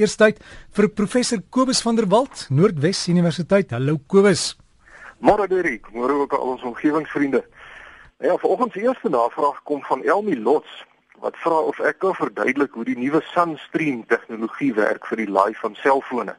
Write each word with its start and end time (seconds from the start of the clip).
Eerstheid 0.00 0.38
vir 0.72 0.88
professor 0.96 1.40
Kobus 1.52 1.82
van 1.84 1.98
der 1.98 2.06
Walt, 2.08 2.46
Noordwes 2.48 3.02
Universiteit. 3.12 3.74
Hallo 3.76 3.98
Kobus. 4.08 4.56
Môre 5.20 5.44
Derek, 5.48 5.90
môre 5.92 6.14
ook 6.22 6.32
al 6.32 6.54
ons 6.54 6.62
omgewingsvriende. 6.64 7.42
Ja, 8.24 8.36
vanoggend 8.40 8.72
se 8.72 8.80
eerste 8.80 9.08
navraag 9.12 9.62
kom 9.68 9.82
van 9.84 10.02
Elmi 10.02 10.38
Lots 10.40 10.86
wat 11.20 11.36
vra 11.36 11.58
of 11.68 11.78
ek 11.84 11.98
kan 12.00 12.16
verduidelik 12.16 12.72
hoe 12.72 12.84
die 12.88 12.96
nuwe 12.96 13.20
Sunstream 13.34 14.06
tegnologie 14.08 14.72
werk 14.74 15.04
vir 15.10 15.20
die 15.20 15.28
laai 15.28 15.52
van 15.60 15.76
selfone. 15.82 16.36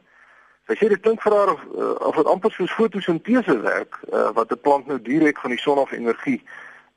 Sy 0.66 0.78
sê 0.78 0.90
dit 0.90 1.02
klink 1.02 1.22
vir 1.22 1.36
haar 1.38 1.54
of 1.54 1.62
uh, 1.70 1.94
of 2.08 2.18
dit 2.18 2.30
amper 2.34 2.54
soos 2.54 2.74
fotosintese 2.74 3.60
werk 3.62 4.00
uh, 4.10 4.30
wat 4.34 4.50
'n 4.50 4.58
plant 4.66 4.90
nou 4.90 4.98
direk 4.98 5.38
van 5.38 5.54
die 5.54 5.62
son 5.62 5.78
af 5.78 5.94
energie 5.94 6.40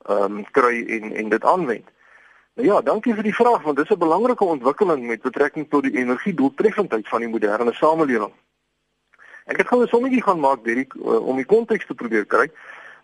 ehm 0.06 0.42
um, 0.42 0.44
kry 0.50 0.82
en 0.98 1.14
en 1.14 1.28
dit 1.28 1.44
aanwend. 1.44 1.86
Ja, 2.56 2.78
dankie 2.80 3.12
vir 3.12 3.26
die 3.26 3.34
vraag 3.36 3.66
want 3.66 3.76
dit 3.76 3.84
is 3.84 3.92
'n 3.94 3.98
belangrike 3.98 4.44
ontwikkeling 4.44 5.06
met 5.06 5.20
betrekking 5.22 5.68
tot 5.68 5.82
die 5.82 5.96
energiedoeltreffendheid 5.96 7.08
van 7.08 7.20
die 7.20 7.28
moderne 7.28 7.72
samelewing. 7.72 8.32
Ek 9.44 9.56
het 9.56 9.68
gou 9.68 9.82
'n 9.82 9.88
sommetjie 9.88 10.22
gaan 10.22 10.40
maak 10.40 10.64
hierdie 10.64 10.88
uh, 10.96 11.26
om 11.26 11.36
die 11.36 11.44
konteks 11.44 11.86
te 11.86 11.94
probeer 11.94 12.24
kry. 12.24 12.50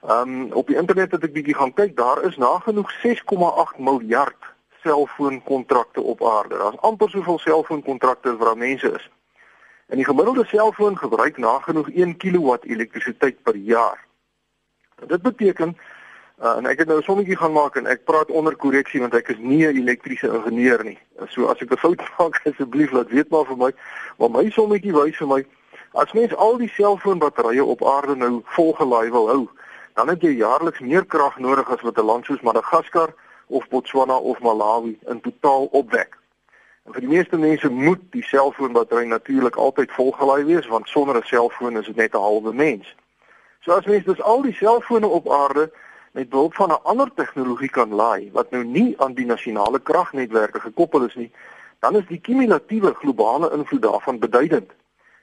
Ehm 0.09 0.29
um, 0.29 0.53
op 0.53 0.67
die 0.67 0.77
internet 0.77 1.11
het 1.13 1.25
ek 1.25 1.33
bietjie 1.33 1.55
gaan 1.55 1.75
kyk, 1.75 1.97
daar 1.97 2.23
is 2.25 2.37
nagenoeg 2.37 2.93
6,8 3.05 3.77
miljard 3.77 4.41
selfoonkontrakte 4.83 6.01
op 6.01 6.25
aarde. 6.25 6.57
Daar's 6.57 6.81
amper 6.81 7.11
soveel 7.11 7.39
selfoonkontrakte 7.39 8.31
as 8.31 8.37
wat 8.37 8.57
mense 8.57 8.93
is. 8.93 9.11
En 9.87 9.97
die 9.97 10.05
gemiddelde 10.05 10.47
selfoon 10.47 10.99
gebruik 10.99 11.37
nagenoeg 11.37 11.91
1 11.91 12.17
kW 12.17 12.57
elektrisiteit 12.63 13.43
per 13.43 13.57
jaar. 13.57 14.07
Dit 15.07 15.23
beteken 15.23 15.77
Uh, 16.43 16.57
en 16.57 16.67
ek 16.67 16.79
het 16.79 16.89
nou 16.89 16.99
'n 16.99 17.03
sommetjie 17.03 17.37
gaan 17.37 17.53
maak 17.53 17.77
en 17.77 17.87
ek 17.87 18.05
praat 18.05 18.31
onder 18.31 18.57
korreksie 18.57 19.01
want 19.01 19.15
ek 19.15 19.29
is 19.29 19.39
nie 19.39 19.67
'n 19.67 19.77
elektriese 19.77 20.27
ingenieur 20.27 20.85
nie. 20.85 20.99
So 21.29 21.47
as 21.47 21.61
ek 21.63 21.71
'n 21.71 21.77
fout 21.77 22.03
maak 22.19 22.41
asseblief 22.45 22.91
laat 22.91 23.09
weet 23.09 23.31
maar 23.31 23.45
vir 23.45 23.57
my. 23.57 23.73
Maar 24.19 24.31
my 24.31 24.51
sommetjie 24.51 24.93
wys 24.93 25.17
vir 25.17 25.27
my 25.27 25.47
as 25.93 26.13
mens 26.13 26.35
al 26.35 26.57
die 26.57 26.69
selfoonbatterye 26.69 27.65
op 27.65 27.85
aarde 27.85 28.17
nou 28.17 28.41
volgelaai 28.45 29.11
wil 29.11 29.29
hou, 29.29 29.49
dan 29.95 30.09
het 30.09 30.23
jy 30.23 30.31
jaarliks 30.31 30.81
meer 30.81 31.05
krag 31.05 31.39
nodig 31.39 31.71
as 31.71 31.81
wat 31.81 31.99
'n 31.99 32.05
land 32.05 32.25
soos 32.25 32.41
Madagaskar 32.41 33.15
of 33.47 33.69
Botswana 33.69 34.17
of 34.17 34.41
Malawi 34.41 34.99
in 35.07 35.21
totaal 35.21 35.65
opwek. 35.71 36.19
En 36.87 36.93
vir 36.93 37.01
die 37.01 37.15
meeste 37.17 37.39
mense 37.39 37.69
moet 37.69 38.01
die 38.11 38.25
selfoonbattery 38.25 39.05
natuurlik 39.07 39.57
altyd 39.57 39.93
volgelaai 39.93 40.45
wees 40.45 40.67
want 40.67 40.89
sonder 40.89 41.17
'n 41.17 41.23
selfoon 41.23 41.79
is 41.79 41.87
dit 41.87 41.97
net 41.97 42.15
'n 42.15 42.19
halwe 42.19 42.53
mens. 42.53 42.97
So 43.61 43.73
as 43.73 43.87
mens 43.87 44.05
dus 44.05 44.23
al 44.23 44.43
die 44.43 44.55
selfone 44.55 45.07
op 45.07 45.31
aarde 45.31 45.71
met 46.13 46.29
behulp 46.29 46.55
van 46.55 46.71
'n 46.71 46.83
ander 46.83 47.11
tegnologie 47.15 47.71
kan 47.71 47.95
laai 47.95 48.31
wat 48.33 48.51
nou 48.51 48.65
nie 48.65 48.95
aan 49.01 49.15
die 49.15 49.27
nasionale 49.27 49.81
kragnetwerke 49.81 50.61
gekoppel 50.61 51.05
is 51.05 51.15
nie, 51.15 51.33
dan 51.79 51.97
is 51.97 52.07
die 52.07 52.21
kumulatiewe 52.21 52.95
globale 52.95 53.51
invloed 53.53 53.83
daarvan 53.83 54.19
beduidend. 54.19 54.71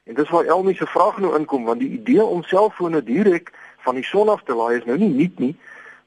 En 0.04 0.14
dis 0.14 0.30
waar 0.30 0.46
Elmi 0.46 0.74
se 0.76 0.86
vraag 0.86 1.18
nou 1.18 1.38
inkom 1.38 1.66
want 1.66 1.80
die 1.80 1.90
idee 1.90 2.24
om 2.24 2.44
selfone 2.44 3.04
direk 3.04 3.52
van 3.78 3.96
die 3.96 4.04
son 4.04 4.30
af 4.30 4.42
te 4.44 4.54
laai 4.54 4.78
is 4.78 4.86
nou 4.86 4.98
nie 4.98 5.10
nuut 5.10 5.40
nie, 5.40 5.56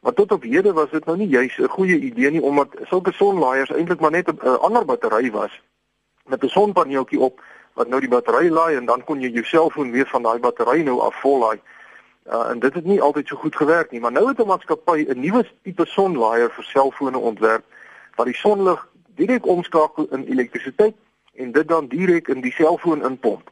maar 0.00 0.12
tot 0.12 0.32
op 0.32 0.42
hede 0.42 0.72
was 0.72 0.90
dit 0.90 1.04
nou 1.04 1.16
nie 1.16 1.28
juis 1.28 1.58
'n 1.58 1.68
goeie 1.68 1.98
idee 1.98 2.30
nie 2.30 2.42
omdat 2.42 2.68
sulke 2.82 3.12
sonlaaiers 3.12 3.70
eintlik 3.70 4.00
maar 4.00 4.10
net 4.10 4.28
'n 4.28 4.58
ander 4.60 4.84
battery 4.84 5.30
was 5.30 5.62
met 6.24 6.42
'n 6.42 6.48
sonpaneeltjie 6.48 7.20
op 7.20 7.42
wat 7.72 7.88
nou 7.88 8.00
die 8.00 8.08
battery 8.08 8.48
laai 8.48 8.76
en 8.76 8.84
dan 8.84 9.04
kon 9.04 9.20
jy 9.20 9.30
jou 9.30 9.44
selfoon 9.44 9.90
weer 9.90 10.06
van 10.06 10.22
daai 10.22 10.38
battery 10.38 10.82
nou 10.82 11.00
af 11.00 11.20
vollaai. 11.20 11.60
Uh, 12.26 12.48
en 12.48 12.58
dit 12.58 12.74
het 12.74 12.84
nie 12.84 13.00
altyd 13.02 13.28
so 13.28 13.36
goed 13.36 13.56
gewerk 13.56 13.90
nie, 13.90 14.00
maar 14.00 14.12
nou 14.12 14.28
het 14.28 14.38
'n 14.38 14.46
maatskappy 14.46 15.06
'n 15.08 15.20
nuwe 15.20 15.46
tipe 15.62 15.86
sonlaaier 15.86 16.50
vir 16.50 16.64
selfone 16.64 17.18
ontwerp 17.18 17.64
wat 18.14 18.26
die 18.26 18.34
sonlig 18.34 18.88
direk 19.14 19.46
omskakel 19.46 20.06
in 20.10 20.24
elektrisiteit 20.24 20.94
en 21.34 21.52
dit 21.52 21.68
dan 21.68 21.86
direk 21.86 22.28
in 22.28 22.40
die 22.40 22.52
selfoon 22.52 23.04
inpomp. 23.04 23.50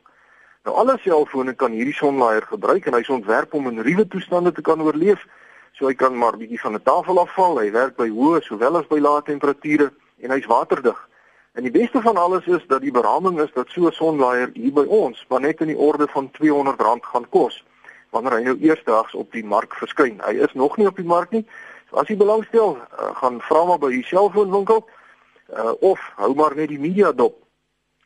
Nou 0.64 0.76
alle 0.76 0.98
selfone 0.98 1.52
kan 1.52 1.72
hierdie 1.72 1.94
sonlaaier 1.94 2.42
gebruik 2.42 2.86
en 2.86 2.94
hy's 2.94 3.08
ontwerp 3.08 3.54
om 3.54 3.66
in 3.66 3.80
ruwe 3.80 4.06
toestande 4.06 4.52
te 4.52 4.60
kan 4.60 4.82
oorleef. 4.82 5.26
So 5.72 5.86
hy 5.86 5.94
kan 5.94 6.18
maar 6.18 6.36
bietjie 6.36 6.60
van 6.60 6.75
'n 6.75 6.82
tafel 6.82 7.19
afval. 7.19 7.58
Hy 7.58 7.70
werk 7.70 7.97
by 7.97 8.08
hoë 8.08 8.42
sowel 8.42 8.76
as 8.76 8.87
by 8.87 8.98
lae 8.98 9.22
temperature 9.22 9.92
en 10.20 10.31
hy's 10.31 10.47
waterdig. 10.47 11.08
En 11.52 11.62
die 11.62 11.70
beste 11.70 12.00
van 12.00 12.16
alles 12.16 12.47
is 12.47 12.66
dat 12.66 12.81
die 12.81 12.91
beraming 12.91 13.41
is 13.41 13.52
dat 13.52 13.69
so 13.69 13.87
'n 13.87 13.92
sonlaaier 13.92 14.50
hier 14.54 14.72
by 14.72 14.84
ons 14.87 15.26
maar 15.28 15.41
net 15.41 15.60
in 15.60 15.66
die 15.66 15.78
orde 15.78 16.08
van 16.08 16.31
R200 16.31 17.04
gaan 17.04 17.28
kos 17.28 17.64
wanneer 18.10 18.38
hy 18.38 18.43
nou 18.48 18.56
eersdaags 18.59 19.15
op 19.15 19.32
die 19.32 19.44
mark 19.44 19.75
verskyn. 19.78 20.19
Hy 20.25 20.38
is 20.47 20.54
nog 20.59 20.76
nie 20.76 20.88
op 20.91 20.97
die 20.98 21.06
mark 21.06 21.31
nie. 21.34 21.44
So 21.91 22.00
as 22.03 22.10
jy 22.10 22.16
belangstel, 22.19 22.76
uh, 22.76 23.10
gaan 23.19 23.41
vra 23.47 23.65
maar 23.66 23.81
by 23.82 23.93
die 23.94 24.06
selfoonwinkel 24.06 24.82
uh, 24.82 25.72
of 25.81 26.03
hou 26.19 26.34
maar 26.38 26.56
net 26.59 26.70
die 26.72 26.81
media 26.81 27.12
dop. 27.12 27.38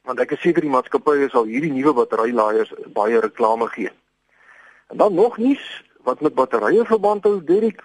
Want 0.05 0.21
ek 0.21 0.37
is 0.37 0.43
seker 0.45 0.65
die 0.65 0.73
maatskappye 0.73 1.31
sal 1.33 1.49
hierdie 1.49 1.73
nuwe 1.73 1.95
batterylaaiers 1.97 2.73
baie 2.97 3.21
reklame 3.25 3.69
gee. 3.73 3.93
En 4.93 5.01
dan 5.01 5.15
nog 5.17 5.39
nuus 5.41 5.65
wat 6.05 6.21
met 6.21 6.37
batterye 6.37 6.85
verband 6.85 7.25
hou, 7.25 7.39
Derek, 7.45 7.81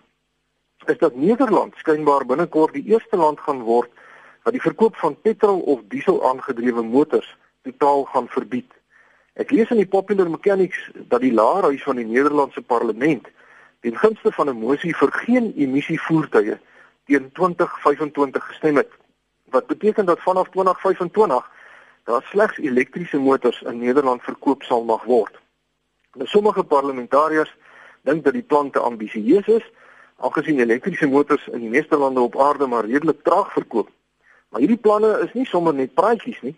is 0.87 0.97
dat 0.97 1.15
Nederland 1.15 1.75
skynbaar 1.79 2.25
binnekort 2.25 2.73
die 2.73 2.87
eerste 2.91 3.17
land 3.17 3.39
gaan 3.39 3.61
word 3.67 3.91
wat 4.43 4.55
die 4.55 4.63
verkoop 4.63 4.95
van 4.99 5.15
petrol 5.21 5.59
of 5.59 5.83
diesel 5.91 6.19
aangedrewe 6.27 6.83
motors 6.83 7.27
totaal 7.67 8.03
gaan 8.11 8.27
verbied. 8.27 8.71
Ek 9.39 9.53
lees 9.55 9.69
in 9.71 9.79
die 9.79 9.87
Popular 9.87 10.27
Mechanics 10.27 10.79
dat 11.07 11.21
die 11.23 11.31
Laerhuis 11.31 11.83
van 11.87 11.95
die 11.95 12.03
Nederlandse 12.05 12.61
Parlement 12.61 13.27
ten 13.79 13.95
gunste 13.95 14.31
van 14.35 14.49
'n 14.49 14.59
mosie 14.59 14.91
vir 14.95 15.11
geen 15.11 15.53
emissie 15.55 15.99
voertuie 16.07 16.57
teen 17.05 17.31
2025 17.31 18.47
gestem 18.47 18.75
het. 18.75 18.91
Wat 19.49 19.67
beteken 19.67 20.05
dat 20.05 20.19
vanaf 20.19 20.49
2025 20.49 21.49
daar 22.03 22.23
slegs 22.23 22.57
elektriese 22.57 23.17
motors 23.17 23.61
in 23.61 23.79
Nederland 23.79 24.21
verkoop 24.21 24.63
sal 24.63 24.83
mag 24.83 25.03
word. 25.03 25.39
Nou 26.13 26.27
sommige 26.27 26.63
parlementariërs 26.63 27.55
dink 28.01 28.23
dat 28.23 28.33
die 28.33 28.43
plan 28.43 28.69
te 28.71 28.79
ambisieus 28.79 29.47
is, 29.47 29.65
aangesien 30.17 30.59
elektriese 30.59 31.07
motors 31.07 31.47
in 31.47 31.59
die 31.59 31.69
meeste 31.69 31.97
lande 31.97 32.19
op 32.19 32.39
aarde 32.39 32.67
maar 32.67 32.85
redelik 32.85 33.23
traag 33.23 33.51
verkoop. 33.51 33.89
Maar 34.49 34.59
hierdie 34.59 34.83
planne 34.83 35.19
is 35.19 35.33
nie 35.33 35.45
sommer 35.45 35.73
net 35.73 35.93
praatjies 35.93 36.41
nie, 36.41 36.55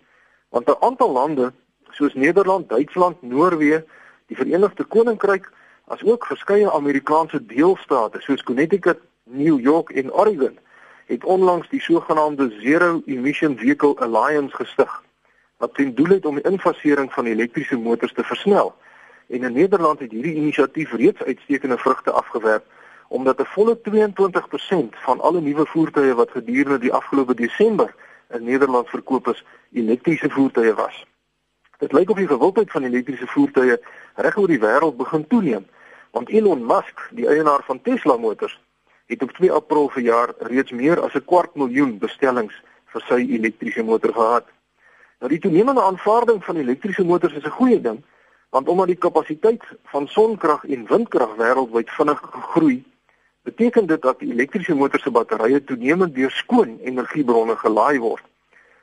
want 0.49 0.67
'n 0.67 0.81
aantal 0.81 1.11
lande 1.11 1.53
soos 1.91 2.13
Nederland, 2.13 2.69
Duitsland, 2.69 3.21
Noorwe, 3.21 3.85
die 4.27 4.35
Verenigde 4.35 4.83
Koninkryk, 4.83 5.51
asook 5.87 6.25
verskeie 6.25 6.71
Amerikaanse 6.71 7.45
deelstate 7.45 8.21
soos 8.21 8.43
Connecticut, 8.43 8.99
New 9.23 9.59
York 9.59 9.89
en 9.89 10.11
Oregon 10.13 10.59
het 11.11 11.23
onlangs 11.23 11.69
die 11.69 11.81
sogenaamde 11.81 12.51
Zero 12.59 13.01
Emission 13.05 13.57
Vehicle 13.57 13.95
Alliance 13.99 14.55
gestig 14.55 15.01
wat 15.57 15.73
ten 15.75 15.95
doel 15.95 16.15
het 16.15 16.25
om 16.25 16.35
die 16.35 16.47
infasering 16.49 17.11
van 17.13 17.25
elektriese 17.25 17.77
motors 17.77 18.13
te 18.13 18.23
versnel. 18.23 18.73
En 19.27 19.43
in 19.43 19.53
Nederland 19.53 19.99
het 19.99 20.11
hierdie 20.11 20.35
inisiatief 20.35 20.91
reeds 20.91 21.23
uitstekende 21.23 21.77
vrugte 21.77 22.11
afgewerp 22.11 22.65
omdat 23.07 23.39
'n 23.39 23.45
volle 23.45 23.81
22% 23.81 24.95
van 24.95 25.21
alle 25.21 25.41
nuwe 25.41 25.65
voertuie 25.65 26.13
wat 26.13 26.31
gedurende 26.31 26.79
die 26.79 26.93
afgelope 26.93 27.33
Desember 27.35 27.95
in 28.29 28.43
Nederland 28.43 28.89
verkoop 28.89 29.27
is, 29.27 29.43
elektriese 29.73 30.29
voertuie 30.29 30.73
was. 30.73 31.05
Dit 31.81 31.91
lyk 31.97 32.11
of 32.13 32.17
die 32.17 32.27
gewildheid 32.29 32.71
van 32.71 32.83
elektriese 32.85 33.25
voertuie 33.27 33.79
reg 34.21 34.35
oor 34.37 34.51
die 34.51 34.59
wêreld 34.61 34.99
begin 34.99 35.23
toeneem, 35.27 35.63
want 36.13 36.29
Elon 36.29 36.61
Musk, 36.69 37.07
die 37.17 37.25
eienaar 37.25 37.63
van 37.65 37.81
Tesla 37.81 38.17
Motors, 38.21 38.53
het 39.09 39.23
op 39.25 39.31
2 39.39 39.49
April 39.51 39.89
verjaar 39.89 40.35
reeds 40.51 40.75
meer 40.77 41.01
as 41.01 41.15
'n 41.17 41.25
kwart 41.25 41.55
miljoen 41.55 41.97
bestellings 41.97 42.53
vir 42.93 43.01
sy 43.07 43.19
elektriese 43.33 43.83
motor 43.83 44.13
gehad. 44.13 44.45
Nou 45.19 45.29
die 45.33 45.39
toenemende 45.39 45.81
aanvaarding 45.81 46.43
van 46.45 46.55
elektriese 46.55 47.03
motors 47.03 47.33
is 47.33 47.49
'n 47.49 47.57
goeie 47.57 47.81
ding, 47.81 48.03
want 48.49 48.67
omdat 48.67 48.87
die 48.87 49.01
kapasiteit 49.07 49.63
van 49.83 50.07
sonkrag 50.07 50.63
en 50.63 50.87
windkrag 50.87 51.35
wêreldwyd 51.35 51.89
vinnig 51.89 52.21
groei, 52.53 52.83
beteken 53.43 53.85
dit 53.85 54.01
dat 54.01 54.21
elektriese 54.21 54.75
motors 54.75 55.03
se 55.03 55.11
batterye 55.11 55.63
toenemend 55.63 56.15
deur 56.15 56.31
skoon 56.31 56.79
energiebronne 56.79 57.55
gelaai 57.55 57.99
word. 57.99 58.30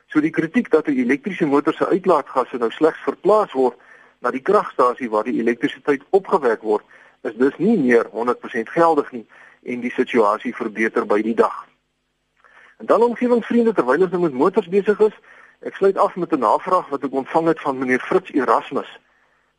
So 0.09 0.21
die 0.21 0.33
kritiek 0.33 0.69
dat 0.69 0.87
'n 0.87 0.97
elektriese 0.97 1.45
motor 1.45 1.73
se 1.73 1.87
uitlaatgasse 1.87 2.57
nou 2.57 2.71
slegs 2.71 2.99
verplaas 2.99 3.51
word 3.51 3.77
na 4.19 4.31
die 4.31 4.41
kragstasie 4.41 5.09
waar 5.09 5.23
die 5.23 5.39
elektrisiteit 5.39 6.01
opgewek 6.09 6.61
word, 6.61 6.85
is 7.21 7.35
dus 7.35 7.57
nie 7.57 7.77
meer 7.77 8.05
100% 8.11 8.69
geldig 8.69 9.11
nie 9.11 9.25
en 9.63 9.79
die 9.79 9.91
situasie 9.91 10.55
verbeter 10.55 11.05
by 11.05 11.21
die 11.21 11.35
dag. 11.35 11.67
En 12.77 12.85
dan 12.85 13.03
omgewingsvriende 13.03 13.73
terwyl 13.73 14.01
ons 14.01 14.11
nou 14.11 14.21
met 14.21 14.33
motors 14.33 14.67
besig 14.67 14.99
is, 14.99 15.13
ek 15.61 15.75
sluit 15.75 15.97
af 15.97 16.15
met 16.15 16.33
'n 16.33 16.39
navraag 16.39 16.89
wat 16.89 17.03
ek 17.03 17.13
ontvang 17.13 17.47
het 17.47 17.61
van 17.61 17.77
meneer 17.77 17.99
Fritz 17.99 18.31
Erasmus. 18.31 18.99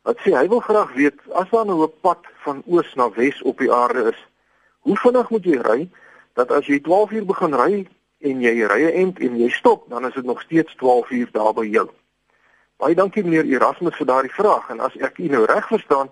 Wat 0.01 0.17
sê 0.19 0.33
hy 0.33 0.47
wil 0.47 0.59
graag 0.59 0.93
weet 0.93 1.19
as 1.31 1.49
daar 1.49 1.65
nou 1.65 1.83
'n 1.83 1.99
pad 2.01 2.25
van 2.43 2.63
oos 2.65 2.95
na 2.95 3.09
wes 3.09 3.41
op 3.41 3.57
die 3.57 3.71
aarde 3.71 4.09
is, 4.11 4.27
hoe 4.79 4.97
vinnig 4.97 5.29
moet 5.29 5.43
jy 5.43 5.57
ry 5.57 5.89
dat 6.33 6.51
as 6.51 6.65
jy 6.65 6.79
12 6.79 7.11
uur 7.11 7.25
begin 7.25 7.53
ry 7.53 7.87
en 8.21 8.41
jy 8.41 8.65
ry 8.65 8.81
'n 8.85 8.93
end 9.03 9.19
en 9.19 9.37
jy 9.37 9.49
stop, 9.49 9.89
dan 9.89 10.05
is 10.05 10.13
dit 10.13 10.25
nog 10.25 10.41
steeds 10.41 10.75
12 10.75 11.09
uur 11.09 11.29
daar 11.31 11.53
by 11.53 11.65
jou. 11.65 11.89
Baie 12.77 12.95
dankie 12.95 13.23
meneer 13.23 13.45
Erasmus 13.45 13.95
vir 13.95 14.05
daardie 14.05 14.33
vraag 14.33 14.69
en 14.69 14.79
as 14.79 14.95
ek 14.97 15.17
u 15.17 15.27
nou 15.27 15.45
reg 15.45 15.67
verstaan, 15.67 16.09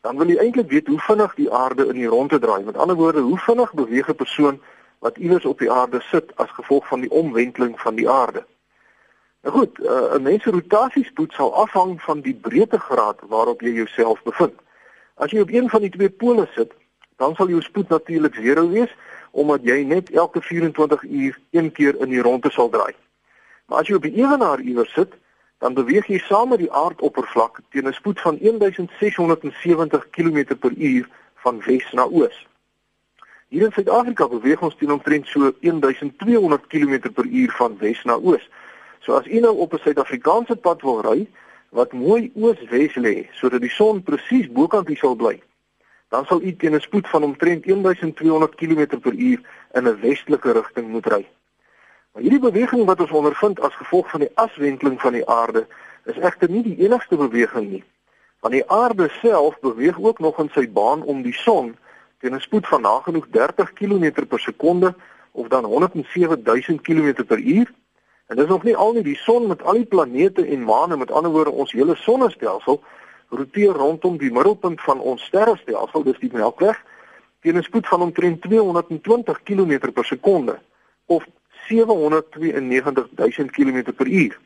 dan 0.00 0.16
wil 0.16 0.28
u 0.28 0.36
eintlik 0.36 0.70
weet 0.70 0.86
hoe 0.86 1.00
vinnig 1.00 1.34
die 1.34 1.52
aarde 1.52 1.86
in 1.86 1.96
die 1.96 2.06
ronde 2.06 2.38
draai. 2.38 2.64
Met 2.64 2.76
ander 2.76 2.96
woorde, 2.96 3.20
hoe 3.20 3.38
vinnig 3.38 3.72
beweeg 3.72 4.08
'n 4.08 4.14
persoon 4.14 4.60
wat 4.98 5.16
iewers 5.16 5.44
op 5.44 5.58
die 5.58 5.70
aarde 5.72 6.00
sit 6.00 6.36
as 6.36 6.50
gevolg 6.50 6.86
van 6.86 7.00
die 7.00 7.10
omwenteling 7.10 7.80
van 7.80 7.94
die 7.94 8.10
aarde. 8.10 8.44
Nou 9.42 9.56
goed, 9.56 9.78
uh, 9.78 10.14
'n 10.14 10.22
mens 10.22 10.42
se 10.42 10.50
rotasiespoed 10.50 11.32
sal 11.32 11.54
afhang 11.54 12.02
van 12.02 12.20
die 12.20 12.34
breedtegraad 12.34 13.20
waarop 13.28 13.60
jy 13.60 13.70
jouself 13.70 14.22
bevind. 14.22 14.54
As 15.14 15.30
jy 15.30 15.40
op 15.40 15.50
een 15.50 15.68
van 15.68 15.80
die 15.80 15.90
twee 15.90 16.10
pole 16.10 16.48
sit, 16.54 16.72
dan 17.16 17.34
sal 17.34 17.48
jou 17.48 17.62
spoed 17.62 17.88
natuurlik 17.88 18.38
0 18.38 18.68
wees 18.68 18.96
omdat 19.30 19.60
jy 19.62 19.82
net 19.82 20.10
elke 20.10 20.42
24 20.42 21.02
uur 21.02 21.38
een 21.50 21.72
keer 21.72 21.96
in 22.00 22.08
die 22.08 22.22
ronde 22.22 22.50
sal 22.50 22.68
draai. 22.68 22.94
Maar 23.66 23.78
as 23.78 23.88
jy 23.88 23.94
op 23.94 24.02
die 24.02 24.18
ewenaar 24.18 24.60
iewers 24.60 24.92
sit, 24.92 25.12
dan 25.58 25.74
beweeg 25.74 26.06
jy 26.06 26.18
saam 26.18 26.48
met 26.48 26.58
die 26.58 26.72
aardoppervlak 26.72 27.60
teen 27.70 27.86
'n 27.88 27.92
spoed 27.92 28.20
van 28.20 28.38
1670 28.40 30.10
km/h 30.10 31.06
van 31.34 31.60
wes 31.66 31.92
na 31.92 32.04
oos. 32.04 32.46
Hier 33.48 33.64
in 33.64 33.72
Suid-Afrika 33.72 34.28
beweeg 34.28 34.62
ons 34.62 34.76
teen 34.76 34.92
omtrent 34.92 35.26
so 35.26 35.52
1200 35.60 36.66
km/h 36.66 37.56
van 37.56 37.76
wes 37.78 38.04
na 38.04 38.16
oos. 38.16 38.48
So 39.00 39.12
as 39.12 39.26
u 39.26 39.40
nou 39.40 39.56
op 39.56 39.72
'n 39.72 39.78
Suid-Afrikaanse 39.78 40.56
pad 40.56 40.82
wil 40.82 41.00
ry 41.00 41.26
wat 41.70 41.92
mooi 41.92 42.30
oos-wes 42.34 42.94
lê 42.94 43.28
sodat 43.32 43.60
die 43.60 43.70
son 43.70 44.02
presies 44.02 44.48
bokant 44.52 44.88
u 44.90 44.94
sal 44.94 45.14
bly, 45.14 45.42
dan 46.10 46.24
sal 46.26 46.42
u 46.42 46.56
teen 46.56 46.74
'n 46.74 46.80
spoed 46.80 47.08
van 47.08 47.22
omtrent 47.22 47.64
1200 47.64 48.54
km/h 48.54 49.38
in 49.72 49.84
'n 49.88 50.00
westelike 50.00 50.52
rigting 50.52 50.88
moet 50.88 51.06
ry. 51.06 51.26
Maar 52.12 52.22
hierdie 52.22 52.50
beweging 52.50 52.84
wat 52.84 53.00
ons 53.00 53.10
ondervind 53.10 53.60
as 53.60 53.74
gevolg 53.74 54.10
van 54.10 54.20
die 54.20 54.30
aswenteling 54.34 55.00
van 55.00 55.12
die 55.12 55.28
aarde 55.28 55.66
is 56.04 56.18
egter 56.18 56.50
nie 56.50 56.62
die 56.62 56.78
enigste 56.78 57.16
beweging 57.16 57.70
nie. 57.70 57.84
Want 58.40 58.54
die 58.54 58.70
aarde 58.70 59.08
self 59.08 59.60
beweeg 59.60 60.00
ook 60.00 60.18
nog 60.18 60.38
in 60.38 60.50
sy 60.54 60.66
baan 60.70 61.02
om 61.02 61.22
die 61.22 61.34
son 61.34 61.76
teen 62.18 62.34
'n 62.34 62.40
spoed 62.40 62.66
van 62.66 62.82
nagenoeg 62.82 63.26
30 63.30 63.72
km 63.72 64.26
per 64.26 64.40
sekonde 64.40 64.94
of 65.30 65.48
dan 65.48 65.64
107000 65.64 66.80
km 66.80 67.24
per 67.24 67.38
uur. 67.38 67.72
En 68.26 68.36
dis 68.36 68.46
nog 68.46 68.62
nie 68.62 68.76
al 68.76 68.92
nie 68.92 69.02
die 69.02 69.16
son 69.16 69.46
met 69.46 69.62
al 69.62 69.72
die 69.72 69.86
planete 69.86 70.46
en 70.46 70.64
maane, 70.64 70.96
met 70.96 71.10
ander 71.10 71.30
woorde 71.30 71.50
ons 71.50 71.72
hele 71.72 71.96
sonnestelsel 71.96 72.82
roteer 73.30 73.72
rondom 73.72 74.18
die 74.18 74.32
middelpunt 74.32 74.80
van 74.80 75.00
ons 75.00 75.22
sterrestelsel, 75.24 76.02
dis 76.02 76.18
die 76.18 76.30
Melkweg, 76.32 76.78
teen 77.40 77.56
'n 77.56 77.62
spoed 77.62 77.88
van 77.88 78.02
omtrent 78.02 78.42
220 78.42 79.42
km 79.42 79.92
per 79.92 80.04
sekonde 80.04 80.58
of 81.06 81.24
792000 81.68 83.50
km 83.50 83.92
per 83.92 84.06
uur. 84.06 84.38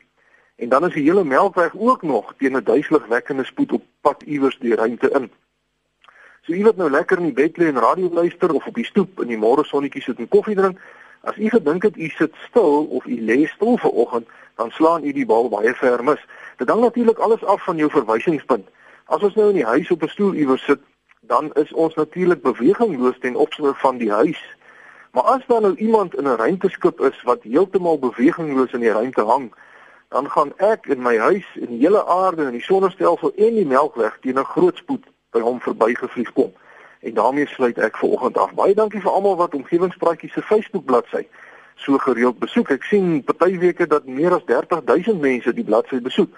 En 0.55 0.69
dan 0.69 0.85
is 0.85 0.93
die 0.93 1.03
hele 1.03 1.23
Melkweg 1.23 1.75
ook 1.75 2.01
nog 2.01 2.33
teen 2.37 2.55
'n 2.57 2.63
duiseligwekkende 2.63 3.43
spoed 3.43 3.71
op 3.71 3.83
pad 4.01 4.23
iewers 4.23 4.57
die 4.59 4.75
ruimte 4.75 5.09
in. 5.11 5.31
So 6.45 6.53
jy 6.53 6.63
wat 6.63 6.77
nou 6.77 6.89
lekker 6.89 7.17
in 7.17 7.23
die 7.23 7.33
bed 7.33 7.57
lê 7.57 7.67
en 7.67 7.79
radio 7.81 8.09
luister 8.13 8.53
of 8.53 8.65
op 8.65 8.75
die 8.77 8.85
stoep 8.85 9.21
in 9.21 9.27
die 9.27 9.37
môre 9.37 9.63
sonnetjie 9.65 10.01
sit 10.01 10.19
en 10.21 10.27
koffie 10.27 10.55
drink, 10.55 10.77
as 11.25 11.37
u 11.37 11.49
gedink 11.49 11.83
het 11.83 11.97
u 11.97 12.09
sit 12.09 12.33
stil 12.47 12.85
of 12.85 13.05
u 13.05 13.15
lê 13.17 13.47
stil 13.49 13.77
vir 13.77 13.91
oggend, 13.91 14.27
dan 14.55 14.71
slaan 14.71 15.03
u 15.03 15.11
die 15.11 15.25
bal 15.25 15.49
baie 15.49 15.73
ver 15.73 16.03
mis. 16.03 16.21
Dit 16.57 16.69
hang 16.69 16.81
natuurlik 16.81 17.17
alles 17.17 17.43
af 17.43 17.63
van 17.63 17.77
jou 17.77 17.89
verwysingspunt. 17.89 18.67
As 19.05 19.21
ons 19.21 19.35
nou 19.35 19.49
in 19.49 19.55
die 19.55 19.65
huis 19.65 19.91
op 19.91 20.03
'n 20.03 20.07
stoel 20.07 20.33
iewers 20.33 20.65
sit, 20.65 20.79
dan 21.21 21.53
is 21.53 21.73
ons 21.73 21.95
natuurlik 21.95 22.41
bewegingloos 22.41 23.19
ten 23.19 23.35
opsigte 23.35 23.73
van 23.73 23.97
die 23.97 24.11
huis 24.11 24.55
Maar 25.15 25.23
as 25.23 25.45
daar 25.47 25.61
nou 25.61 25.75
iemand 25.75 26.15
in 26.15 26.23
'n 26.23 26.35
ruimteskip 26.35 26.99
is 26.99 27.21
wat 27.23 27.43
heeltemal 27.43 27.99
bewegingloos 27.99 28.71
in 28.71 28.79
die 28.79 28.91
ruimte 28.91 29.21
hang, 29.21 29.53
dan 30.09 30.31
gaan 30.31 30.53
ek 30.57 30.85
in 30.85 31.01
my 31.01 31.17
huis 31.17 31.45
in 31.53 31.65
die 31.65 31.79
hele 31.79 32.05
aarde 32.05 32.45
en 32.45 32.51
die 32.51 32.63
sonnestelsel 32.63 33.31
en 33.35 33.53
die 33.53 33.65
Melkweg 33.65 34.17
teen 34.21 34.39
'n 34.39 34.43
groot 34.43 34.77
spoed 34.77 35.05
by 35.29 35.39
hom 35.39 35.61
verbygevlieg 35.61 36.33
kom. 36.33 36.53
En 36.99 37.13
daarmee 37.13 37.47
sluit 37.47 37.77
ek 37.77 37.97
vir 37.97 38.09
oggend 38.09 38.37
af. 38.37 38.53
Baie 38.53 38.73
dankie 38.73 39.01
vir 39.01 39.11
almal 39.11 39.35
wat 39.35 39.53
omgewingspraatjies 39.53 40.33
se 40.33 40.41
Facebook 40.41 40.85
bladsy 40.85 41.27
so 41.75 41.97
gereeld 41.97 42.39
besoek. 42.39 42.69
Ek 42.69 42.83
sien 42.83 43.23
party 43.23 43.57
weke 43.57 43.87
dat 43.87 44.05
meer 44.05 44.33
as 44.33 44.43
30000 44.45 45.21
mense 45.21 45.53
die 45.53 45.63
bladsy 45.63 46.01
besoek. 46.01 46.29